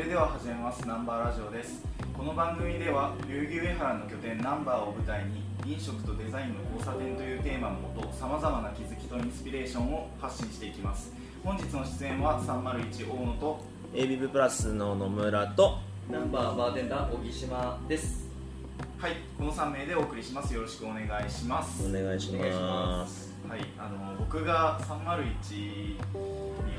[0.00, 0.88] れでは始めます。
[0.88, 1.84] ナンバーラジオです。
[2.16, 11.12] この番組では代々木上原の拠点ナンバーを舞台に飲食とデザインの交差点というテーマのもとさまざまな気づきとインスピレーションを発信していきます。
[11.44, 13.60] 本日の出演は301大野と
[13.92, 18.26] a ビブプラスの野村とナンバーバーテンダー小木島です。
[18.98, 20.54] はいこの3名でお送りします。
[20.54, 21.86] よろしくお願いします。
[21.86, 23.34] お願いします。
[23.46, 25.98] はいあの僕が301に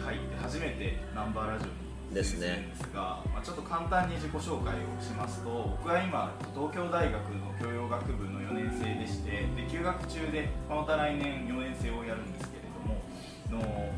[0.03, 2.67] 入って初めてナンバーラジオにですね。
[2.70, 13.89] ですが、まあ、ちょっと簡単に自己紹介をしますと僕は今東京大学の教養学部の4年生でしてで休学中で、また来年4年生をやるんですけれどもの、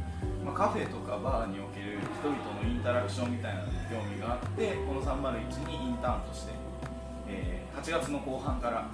[0.46, 6.54] まあ、カフェとかバーにおける人々のインタラクションみたいなのに興味があってこの301にインターンとして、
[7.30, 8.88] えー8月の後半から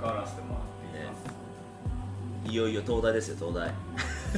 [0.00, 1.14] 関わらせてもらっていま
[2.48, 3.72] す、いよいよ東大ですよ東大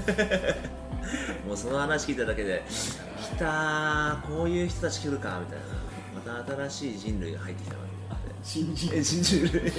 [1.46, 5.64] もうその話聞いただけで来たーこういう人たち来るかみたいな。
[6.14, 7.88] また新しい人類が入ってきたわけ。
[8.42, 8.90] 新人。
[8.94, 9.62] え新人類。
[9.62, 9.72] 結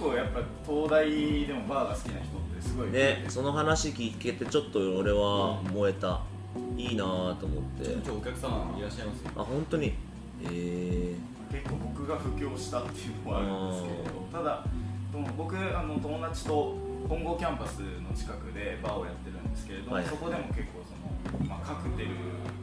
[0.00, 2.20] 構やっぱ東大でもバーが好きな人っ
[2.54, 6.20] てすごいねその話聞けてちょっと俺は燃えた。
[6.76, 7.92] いいなーと思って。
[7.92, 9.22] 今日お客様いらっしゃいます？
[9.24, 9.92] よあ本当に？
[10.50, 11.14] え
[11.52, 14.64] 結構僕が布教したっていうのもあるんですけれどただ
[15.36, 16.74] 僕あの友達と
[17.08, 20.04] 本郷キャンパスの近くでバーをやってるんですけれども、はい。
[20.04, 22.10] そこでも結構その、まあ、カクテル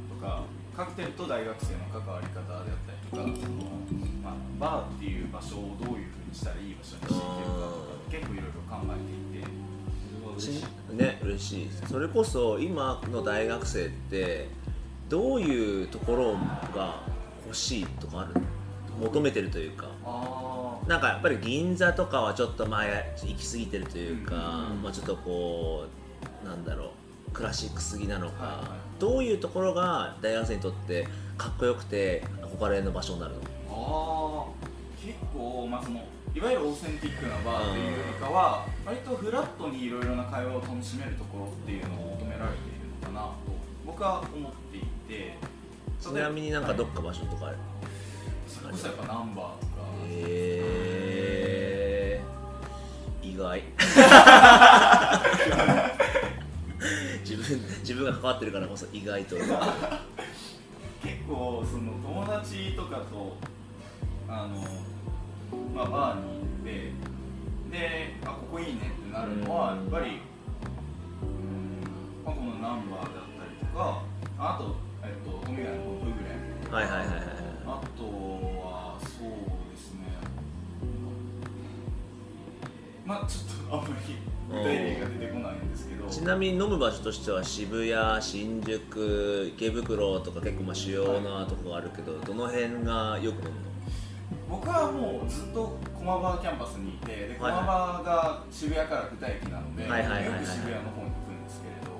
[0.09, 0.43] とか
[0.75, 3.63] カクテルと大学生の関わり方であったりとかその、
[4.23, 9.47] まあ、バーっていう場所をどういうふうにしたらいい場所にしていけるかとか結構いろいろ考えていて
[10.93, 11.69] ね嬉しい。
[11.87, 14.49] それこそ今の大学生って
[15.09, 16.33] どういうところ
[16.75, 17.03] が
[17.45, 18.41] 欲しいとかある
[18.99, 19.87] 求めてるというか。
[20.03, 20.52] あ
[20.87, 25.85] なんかやっぱり銀座とかはちょっと前行き過ぎてるというか、うんまあ、ちょっとこ
[26.43, 26.91] うなんだろ
[27.27, 28.99] うクラシックすぎなのか、はいはい。
[28.99, 31.07] どういうところが大学生にとって
[31.37, 32.23] かっこよくて
[32.59, 33.41] 憧れの場所になるの？
[33.69, 36.03] あー結構、まあ、その
[36.35, 43.33] いわゆるオーセンティックなバーっていうよりかは割とフラットにいろいろな会話を楽しめるところっていうのを求められているのかなと
[43.85, 45.37] 僕は思っていて。
[45.99, 47.57] ちなみになんかどっはいか場所とかある、
[48.47, 49.73] それこそやっぱナンバーとか
[50.09, 52.21] へえ
[53.21, 53.61] 意外。
[57.23, 57.45] 自分
[57.79, 59.35] 自分が関わってるからこそ意外と。
[59.37, 59.47] 結
[61.27, 63.37] 構その友達とかと
[64.27, 64.57] あの、
[65.75, 66.27] まあ、バーに行
[66.61, 66.91] って
[67.71, 70.21] であここいいねってなるのはやっぱり、
[71.21, 71.27] うん
[72.23, 73.17] まあ、このナンバーだった
[73.49, 74.01] りとか
[74.39, 75.71] あと、えっと、のブグレン
[76.71, 77.07] はいはいはい
[83.13, 84.15] まあちょっとあんまり
[84.49, 86.07] 具体例が出てこないんですけど。
[86.09, 93.73] ちなみに飲む場所としては渋谷、新宿、池袋とか結構まあ主要なとこがあるけど、どの辺がよく飲むの？
[94.49, 97.65] 僕はもうずっと駒場キャンパスにいてで駒はい。
[97.65, 99.93] 場が渋谷から2駅なので、よく
[100.45, 101.91] 渋谷の方に行くんですけれど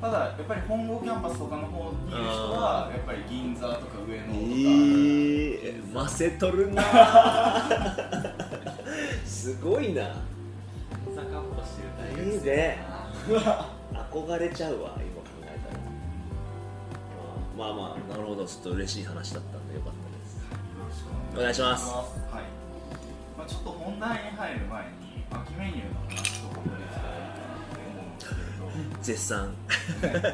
[0.00, 6.82] ただやっぱり本郷キャンパスとかの方にいる人はやっぱり銀座とか上野とか、えー、ませとるな
[9.42, 10.02] すごいな。
[11.16, 12.78] 坂っぽしてる大学生いいね。
[13.92, 15.80] 憧れちゃうわ今考えたら。
[17.58, 18.46] まあまあなるほど。
[18.46, 20.36] ちょっと嬉しい話だったんでよかったです。
[20.36, 20.46] よ
[20.86, 21.02] ろし
[21.34, 21.90] くお願いします。
[21.90, 22.04] は
[22.40, 22.44] い。
[23.36, 29.54] まあ、ちょっと本題に入る前に秋メニューの話とかもできたらいいかなって思うんですけれど絶賛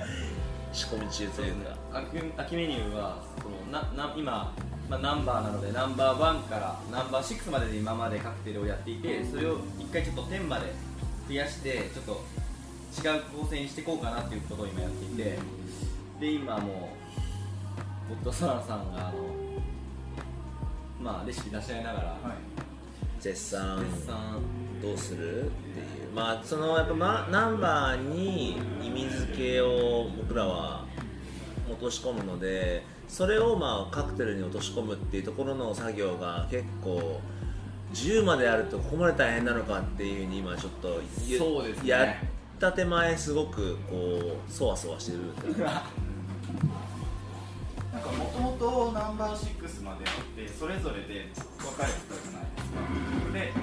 [0.74, 1.74] 仕込み中というか。
[1.94, 4.52] 秋秋メニューはこのなな今、
[4.88, 10.72] まあ、ナンバーなのでナンバーワンからナンバー6までで今までカクテルをやっていてそれを一回ちょっと10まで
[11.28, 12.22] 増やしてちょっと
[13.06, 15.38] 違う構成にしていこうかなっていうことを今やっていて
[16.20, 16.90] で今も
[18.10, 19.18] うゴッドサランさんがあの
[21.00, 22.18] まあレシピ出し合いながらはい。
[23.20, 23.78] 絶賛。
[23.94, 24.16] 絶賛。
[24.80, 25.46] どうする？
[25.46, 26.14] っていう。
[26.14, 30.84] まあそのやっぱ、ま、ナンバーに意味付けを僕らは
[31.68, 37.20] 落とし込むのでそれをまあカクテルに落とし込むっていうところの作業が結構
[37.92, 41.88] 10までやるとここまで大変なのかっていうふうに今ちょっとゆそうですね。
[41.88, 42.08] やっ
[42.60, 45.34] た手前すごくこうそわそわしてるん。
[45.54, 45.82] でな
[47.98, 51.26] んかもともとナンバー6まであってそれぞれで
[51.58, 52.70] 分かれてたじゃないです
[53.22, 53.54] かで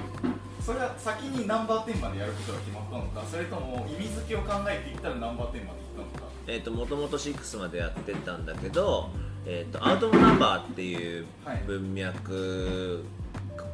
[0.65, 5.65] それは先にナンバー10までやることが決まったのかそれとも意味付けを考えていったらナンバー10までいっ
[5.95, 6.33] たのか。
[6.47, 9.09] えー、ともともと6までやってたんだけど、
[9.45, 13.03] えー、とアウト・オブ・ナンバーっていうはい文脈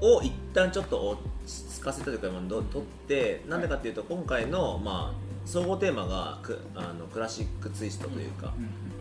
[0.01, 8.53] を一旦ちょっと落つかせたというか取ってなんでかっていうと今回の、まあ、総合テーマがクあのクラシックツイストというか、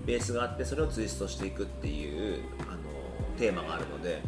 [0.06, 2.78] ベースがあってそれをツイストしていくっていうあの
[3.38, 4.22] テーマがあるので、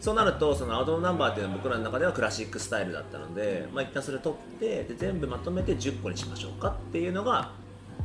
[0.00, 7.52] そうなるとそのアウトナンバーっていうのは僕らの中ではクラシックスタイルだったので、まあ、一旦それを取ってで全部まとめて10個にしましょうかっていうのが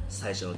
[0.09, 0.55] 最初の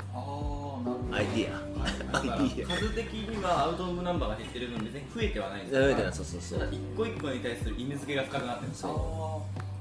[1.11, 2.17] アイディア。
[2.17, 2.77] アイディア。
[2.77, 6.69] 数的にはアウトオブナンバーが減ってる分別に増えてはないんです増えてないそうそうそう。
[6.71, 8.85] 一個一個に対する意味付けが深くなってるんです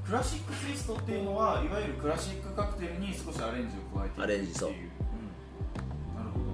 [0.07, 4.71] クラシックツイストっていうのはいわゆるクラシックカクテルに少しアレンジを加えてアレンジそう。
[4.71, 4.91] っていう
[6.17, 6.45] なるほど。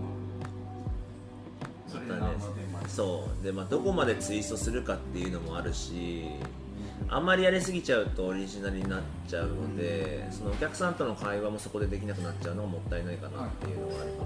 [1.92, 2.12] それで
[2.72, 3.44] 何そう。
[3.44, 6.30] で、まあ、どこまでツイストするかっていうのもあるし
[7.12, 14.24] あんまりやりすぎちゃうとオリジナルになっちゃうので、そのお客さんとの会話もそこでできなくなっちゃうのがもったいないかなっていうのがあるか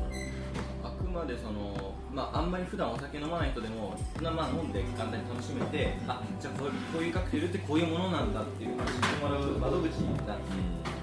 [0.86, 10.42] な、あくまでその、まあ、あんまり普段お酒飲まない人でもまあまあ飲んで簡単に楽しめてあじゃあこういうこういうカクテルってこういうものなんだっていうのを知ってもらう窓口になって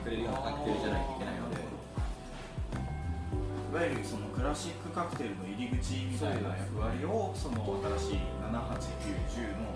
[0.06, 1.64] くれるようなカクテルじゃないといけないので。
[3.74, 7.58] いわゆるそのクラシックカクテルの入り口みたいな役割をその
[8.00, 9.74] 新しい78910の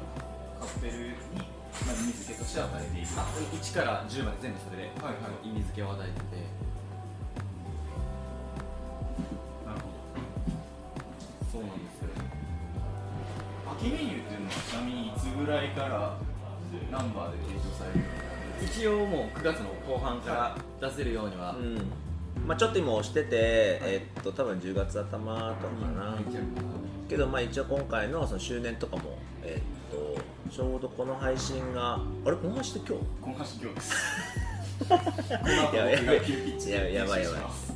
[0.62, 5.48] カクテルに、まあ、意味付けとして与えているあ1から10まで全部それで、はいはい。
[5.48, 6.26] 意味付けを与えてて。
[9.68, 9.92] なるほ
[11.52, 12.10] そうなんですよ。
[13.66, 16.18] ど秋メニューっていうのはちなみにいつぐらいから
[16.92, 18.06] ナンバーで提供されるよ
[18.60, 21.78] うに一応もう9月の後半から出せるようには、うん。
[22.46, 26.18] まあ、ちょっと今押してて、えっと多分10月頭とかかな、
[27.10, 29.27] けどまあ一応今回のその周年とかも、えっと
[30.58, 32.36] ちょうどこの配信があれ？
[32.36, 33.06] この配信って今日？
[33.22, 33.94] この話今日です。
[35.72, 36.14] いややばいや
[36.90, 37.20] やばいやばい。
[37.20, 37.74] 編集します。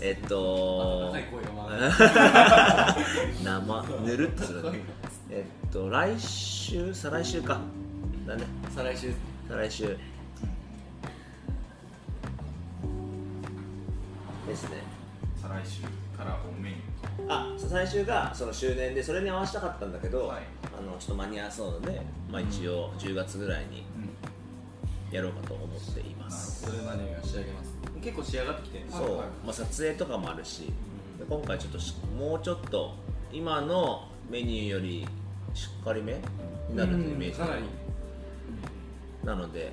[0.00, 1.12] えっと
[3.44, 4.72] 生ぬるっとする。
[4.72, 4.78] ね
[5.28, 6.94] えっと来週？
[6.94, 7.60] 再来週か。
[8.26, 8.44] だね。
[8.74, 9.12] 再来週。
[9.46, 9.98] 再来週。
[14.48, 14.78] ですね。
[15.42, 15.82] 再来週
[16.16, 16.82] から本メニュー
[17.28, 20.42] あ再来週がその周年でそれに合わせたかったんだけど、はい。
[20.76, 23.84] あのちょっと間に合わそうので、まあ、一応10月ぐらいに
[25.10, 27.72] やろうかと思っています、それまでには仕上げます？
[28.02, 28.84] 結構仕上がってきてる。
[28.90, 29.26] そう、はいはい。
[29.44, 30.72] まあ、撮影とかもあるし、
[31.18, 32.94] で今回ちょっとしもうちょっと
[33.32, 35.06] 今のメニューより
[35.54, 36.14] しっかりめ
[36.68, 37.38] になるというイメージ。
[37.38, 37.62] かなり。
[39.24, 39.72] なので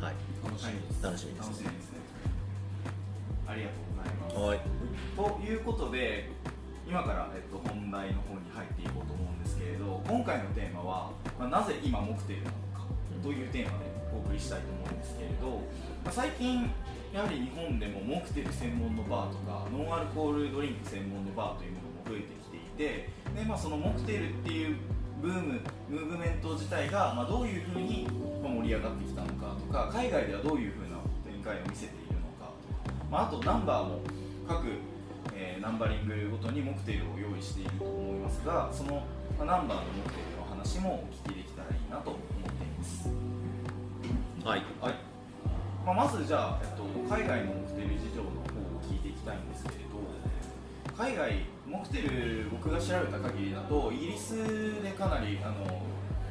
[0.00, 0.14] はい。
[0.44, 1.42] 楽しみです、楽しみで
[1.82, 1.85] す
[3.56, 4.36] りがとうございます。
[4.36, 4.76] はい。
[5.16, 6.30] ということで
[6.86, 12.86] 今から、えっと、本題の方に入っていこうと思うんですけれど今回のテーマは、まあ、なぜ今モクテルなのか
[13.22, 15.66] というテーマでお送りしたいと思うんですけれど、
[16.04, 16.70] まあ、最近
[17.12, 24.76] やはり日本でもモクテル専門のバーとかノンアルコールドリンク専門のバーというものも増えてきていてで、まあ、そのモクテルっていう
[25.20, 28.06] ブームムーブメント自体が、まあ、どういうふうに
[28.42, 32.05] まあ盛り上がってきたのかとか海外ではどういうふうな展開を見せているのかとか、
[33.10, 34.00] まあ、あとナンバーも
[34.48, 34.66] 各、
[35.34, 39.02] えーナンバリングごとにモクテルを用意していると思いますがその、
[39.38, 43.08] まあ、ナンバーのモクテルの話もお聞きできたらいいなと思っています、
[44.44, 44.62] はい。
[44.80, 44.94] はい。
[45.84, 50.02] まあ、まずじゃあ、えっと、海外のモクテル事情の方を聞いていきたいんですけれど
[50.96, 55.82] 海外モクテル僕が調べた限りだとイギリスでかなりあの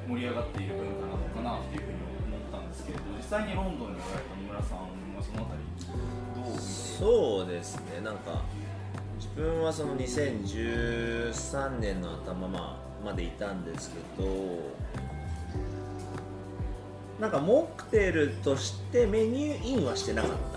[0.09, 5.61] 盛り上がっている文化なのかなっていうふうに思ったんですけれど実際にロンドンにおられた野村さんはそのあたり
[6.49, 8.01] どうそうですね。
[8.03, 8.43] なんか
[9.17, 14.29] 自分はその2013年の頭までいたんですけど
[17.19, 20.55] なんかモクテルとしてメニューインはしてなかった。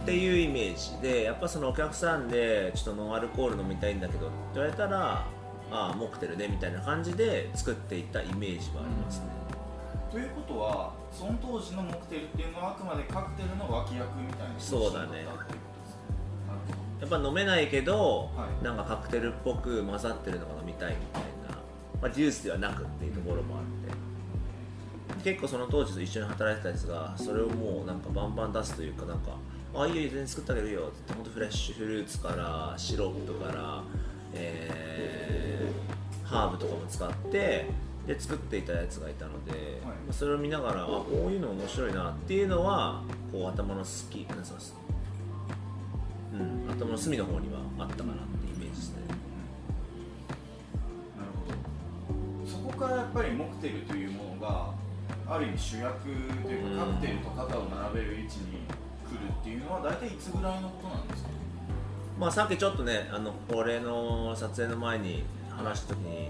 [0.00, 5.26] っていうイメージでやっぱそのお客さんでちょっとノンアルコール飲みたいんだけどって言われたら
[5.70, 9.26] ああモクテルねみたいな感じで作っていったイメージはありますね、
[10.10, 15.24] ということはその当時のモクテルっていうのはあくまでカクテルの脇役みたいなそうだね。
[17.00, 18.64] やっぱ飲めないけど、はい。
[18.64, 21.56] なんかカクテルっぽく混ざってるのが飲みたいみたいな、
[22.02, 23.70] まあ、ジュースではなくっていうところもあって。
[25.24, 29.32] 結構その当時と一緒に働いてたやつがそれをもうなんかバンバン出すというかなんか
[29.74, 33.82] 「あいいよ全然作ってあげるよ」って言って本当フレッシュフルーツからシロップから、
[34.32, 35.50] えー
[36.30, 37.66] ハーブとかも使って
[38.12, 39.60] で作っていたやつがいたので、はい。
[40.12, 44.74] それを見ながらあこういうの面白いなっていうのはこう頭の好きなんです
[46.32, 49.02] うん、頭の隅の方にはあったかなってイメージですね。
[51.16, 52.50] なるほど。
[52.50, 54.72] そこからやっぱりモクテルというものが
[55.28, 56.92] ある意味主役というか、うん。
[56.94, 58.66] カクテルと肩を並べる位置に
[59.06, 61.30] 来るっていうのは大体いつぐらいのことなんですか？
[62.18, 66.28] まあ、さっきちょっとねあのこれの撮影の前に話した時に、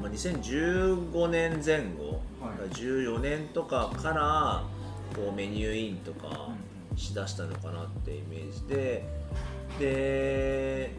[0.00, 2.68] まあ、2015年前後はい。
[2.74, 4.62] 14年とかから
[5.14, 9.04] こうメニューインとかうんしだしたのかなってイメージで
[9.78, 10.90] で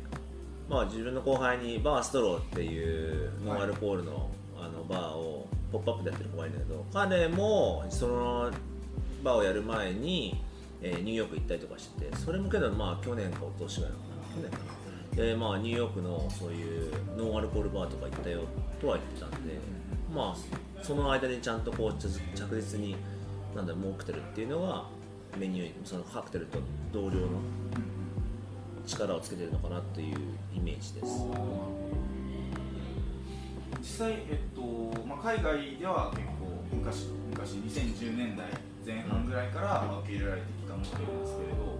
[0.69, 8.51] まあ自分の後輩にバーストローっていうノンアルコールのあのバーをポップアップでやってる子がいるんだけど彼もその
[9.23, 10.41] バーをやる前に、
[10.81, 14.63] えーニューヨーク行ったりとかしててそれもけどまあ去年か一昨年ぐらいなのかな去年かな
[15.15, 18.41] でまあニューヨークのそういうノンアルコールバーとか行ったよ
[18.81, 19.59] とは言ってたんで
[20.13, 22.07] まあその間にちゃんとこう着
[22.55, 22.95] 実に
[23.55, 24.85] なんだモクテルっていうのが
[25.37, 26.59] メニューそのカクテルと
[26.91, 27.27] 同量の
[28.85, 30.17] 力をつけてるのかなっていう
[30.55, 31.25] イメージです。
[33.79, 34.61] 実際、えっと
[35.05, 38.47] まあ、海外では結構昔昔2010年代
[38.85, 41.79] 前半ぐらいから受け入れられてきたモデルなんですけれど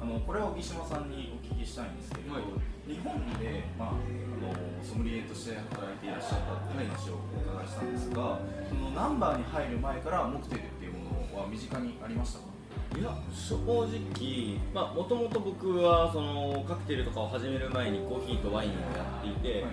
[0.00, 2.42] あのこれは小木島さんに聞きしたいんですけれど、はい。
[2.88, 12.46] 日本で、まあ、あのソムリエとして働いていらっしゃったっていう話をお伺いしたんですがそのナンバーに入る前からモクテルっていうものは身近にありましたか？
[12.98, 19.72] いや正直まあもともと僕はそのカクテルとかを始める前にコーヒーとワインをやっていて、はい。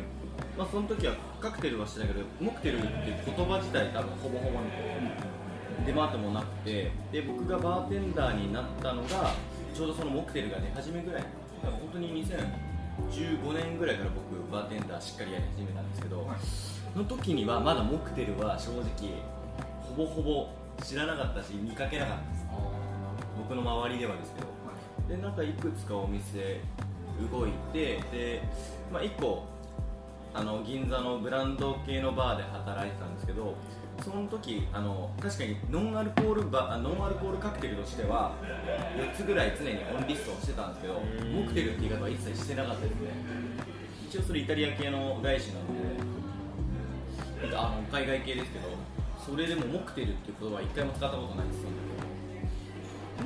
[0.57, 2.93] まあその時はカクテルはしてたけどモクテルっていう
[3.25, 4.59] 言葉自体多分ほぼほぼ
[5.85, 9.33] 出回ってもなくてで僕がバーテンダーになったのが
[9.73, 11.23] ちょうどそのモクテルが出始めぐらい
[11.67, 16.37] 本当に2015年ぐらいから僕バーテンダーしっかりやり始めたんですけど、はい。
[16.93, 18.83] その時にはまだモクテルは正直
[19.81, 20.49] ほぼほぼ
[20.83, 22.45] 知らなかったし見かけなかったです。
[23.37, 24.59] 僕の周りではですけど。
[25.09, 26.61] でなんかいくつかお店
[27.31, 28.43] 動いてで、
[28.93, 29.45] まあ、1個
[30.35, 33.55] あの銀座のブランド系のバーで働いてたんですけど
[34.03, 38.33] その時あの確かにノンアルコールバあノンアルコールカクテルとしては
[38.97, 41.33] 4つぐらい常にオンリストをしてたんですけどん。
[41.33, 43.09] モクテルって言い方は一切してなかったですね。
[44.07, 45.67] 一応それイタリア系の外資なの
[47.49, 48.69] であの海外系ですけど
[49.17, 51.63] それでもモクテルっていう言葉は一回も使ったことないです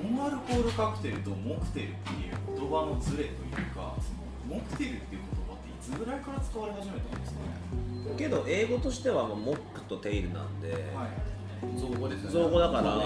[0.03, 5.42] ノンアルコールカクテルとモクテルっていう言葉のズレというかそのモクテルっていう言葉
[5.83, 8.15] つぐらいから使われ始めたんですかね？
[8.17, 11.79] けど英語としてはまあモックとテイルなんで、はい。
[11.79, 12.31] 造語ですよね。
[12.31, 12.97] 造語だから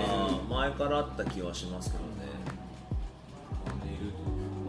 [0.49, 2.07] 前からあった気はしますけどね。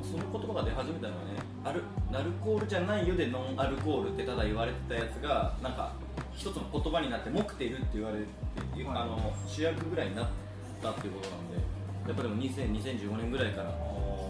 [0.03, 1.33] その言葉が出始めたのはね
[1.65, 5.93] アルアルコールじゃないよでノンアルコールってただ言われてたやつがなんか
[6.35, 8.99] 一つの言葉になってモクテルって言われて、はい。
[9.03, 10.29] あの主役ぐらいになっ
[10.83, 11.57] たっていうことなんで
[12.07, 13.71] やっぱでも2000 2015年ぐらいから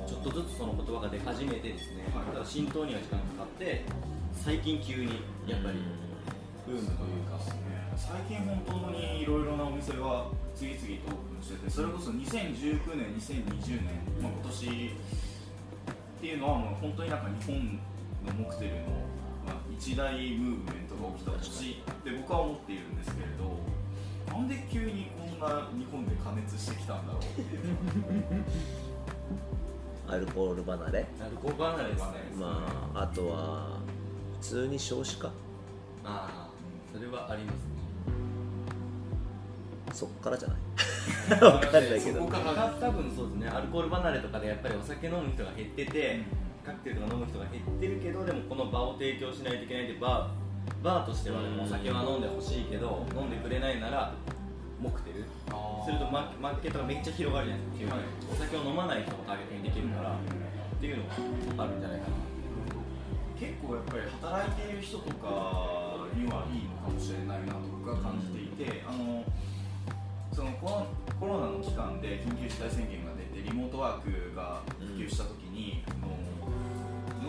[0.09, 2.33] ちょっとずつその言葉が出始めてですね、はい。
[2.33, 3.85] ただ浸透には時間かかって
[4.33, 5.85] 最近急にやっぱり
[6.65, 7.37] ブームというか、
[7.93, 17.79] 最近本当にいろいろなお店が次々とオープンしててそれこそ2019年2020年、まあ、今年っていうのはもう本当になんか日本
[18.25, 18.81] のモクテルの、
[19.45, 21.85] まあ、一大ムーブメントが起きた年。
[22.01, 23.61] って僕は思っているんですけれど
[24.33, 28.45] なんで急にこんな日本で加熱してきたんだろうっていう
[30.09, 31.07] アルコール離れ？
[31.21, 32.07] アルコール離れですね。
[32.39, 33.79] まああとは
[34.41, 35.29] 普通に少子化？
[35.29, 35.31] あ
[36.05, 36.49] あ
[36.93, 37.61] それはありますね
[39.93, 40.59] そっからじゃない？
[41.43, 42.21] わかんないけど。
[42.21, 43.49] そこから多分そうですね。
[43.49, 46.21] アルコール離れとかでやっぱりお酒飲む人が減ってて、
[46.65, 54.13] カクテルとか飲む人が減ってるけどでもこの場を提供しないといけないってバーバーとしてはお酒は飲んでほしいけど飲んでくれないなら
[54.81, 55.25] モクテル。
[55.85, 60.19] するとママーケットがめっちゃ広がるじゃないですか、はいお酒を飲まない人もターゲットにできるから、っ
[60.81, 61.05] ていうの
[61.57, 62.29] があるんじゃないかな。
[63.39, 69.23] 結構やっぱり働いている人とかにはいいのかもしれないなと僕は感じていて、あの
[70.35, 70.87] そのコロ
[71.19, 76.19] コロナの期間で緊急事態宣言が出てリモートワークが普及した時に、あの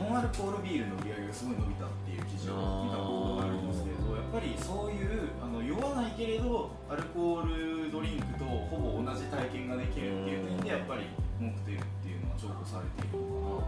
[0.01, 3.98] ノンアルコールビールの売り上げがすごい伸びたっていう記事を見たことがあるんですけれど
[4.31, 11.07] ぱりそういうあの酔わないけれどアルコールドリンクとほぼ同じ体験ができるっていう点でやっぱり
[11.39, 13.65] モクテルっていうのは重宝されているのか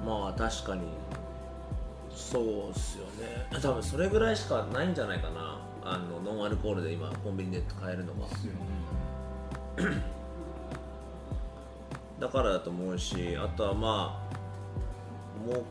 [0.00, 0.04] な。
[0.04, 0.82] まあ確かに
[2.14, 3.46] そうっすよね。
[3.60, 5.60] 多分それぐらいしかないんじゃないかな。
[5.84, 8.26] あのノンアルコールで今コンビニで買えるのが。
[12.20, 14.32] だからだと思うしあとはまあ
[15.44, 15.64] モク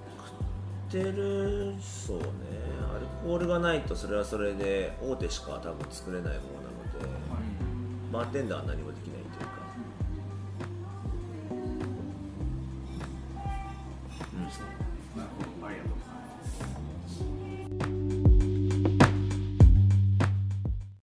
[0.92, 2.24] テルそうね。
[2.26, 2.71] ア
[3.02, 7.06] ルコールがないとそれはそれで大手しか多分作れないものなので
[8.12, 8.91] バーテンダーは何も